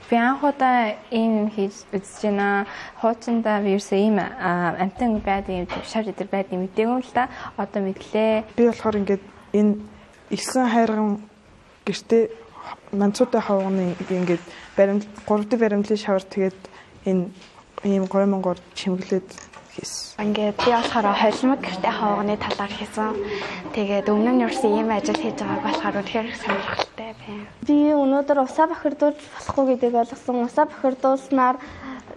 [0.07, 2.67] Би анхудаа ийм хийж үзэж байна.
[3.03, 7.29] Хуучиндаа вирус ийм амтан байд юм шавж идэр байд юм мэдээгүй л да.
[7.59, 8.45] Одоо мэдлээ.
[8.57, 9.25] Би болохоор ингээд
[9.59, 9.75] энэ
[10.31, 11.19] элсэн хайрган
[11.85, 12.31] гэртээ
[12.93, 14.45] манцуутай хавганы ингээд
[14.77, 16.59] баримт 3D баримтлын шавар тэгээд
[17.05, 17.29] энэ
[17.85, 19.29] ийм гоймонгоор чимэглээд
[19.79, 20.19] хийсэн.
[20.19, 23.15] Ингээд би болохоор холимог гэртээ хавганы талаар хийсэн.
[23.75, 27.47] Тэгээд өмнө нь ерөөс ийм ажил хийж байгааг болохоор үнэхээр сонирхолтой байна.
[27.63, 30.43] Би өнөөдөр усаа бохирдуулж болохгүй гэдгийг ойлгосон.
[30.43, 31.57] Усаа бохирдуулснаар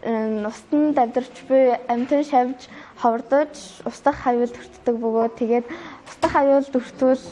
[0.02, 2.66] устанд амьдарч буй амтэн шавж
[2.98, 3.54] ховрдож
[3.86, 5.66] устдах хавьд төртдөг бөгөөд тэгээд
[6.10, 7.26] устдах хавьд төртвөл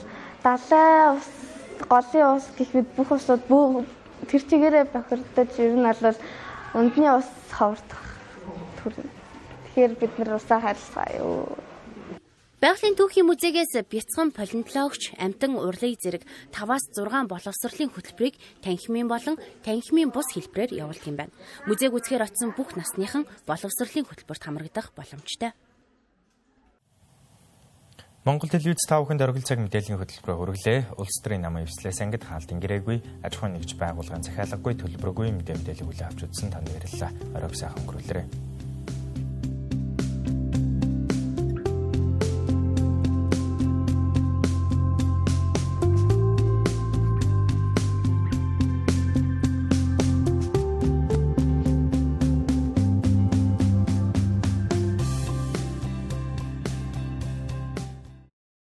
[0.45, 1.29] далай ус
[1.89, 3.85] голын ус гэхэд бүх усууд бүх
[4.29, 6.17] тэр чигээрээ бохирдож ер нь бол
[6.77, 8.05] өндний ус ховрдох
[8.77, 9.18] төрнө.
[9.79, 11.55] Тэгэхээр бид нар усаа харилцгаа юу.
[12.59, 20.11] Байгалийн түүхийн музейгээс бяцхан палеонтологч амтан урлыг зэрэг 5-аас 6 боловсролын хөтөлбөрийг танхимын болон танхимын
[20.11, 21.31] бус хэлбэрээр явуулдаг юм байна.
[21.63, 25.55] Музейг үзэхээр очсон бүх насныхан боловсролын хөтөлбөрт хамрагдах боломжтой.
[28.27, 30.99] Монгол телевиз та бүхэнд оргил цаг мэдээллийн хөтөлбөрөөр хүргэлээ.
[30.99, 35.87] Улс төрийн намын эвслээс ангид хаалтын гэрээгүй, аж ахуйн нэгж байгууллагын захиалгагүй төлбөргүй мэдээ мэдээлэл
[35.87, 37.11] хүлээн авч үзсэн танд баярлалаа.
[37.39, 38.27] Оройг сайхан өнгөрүүлээрэй.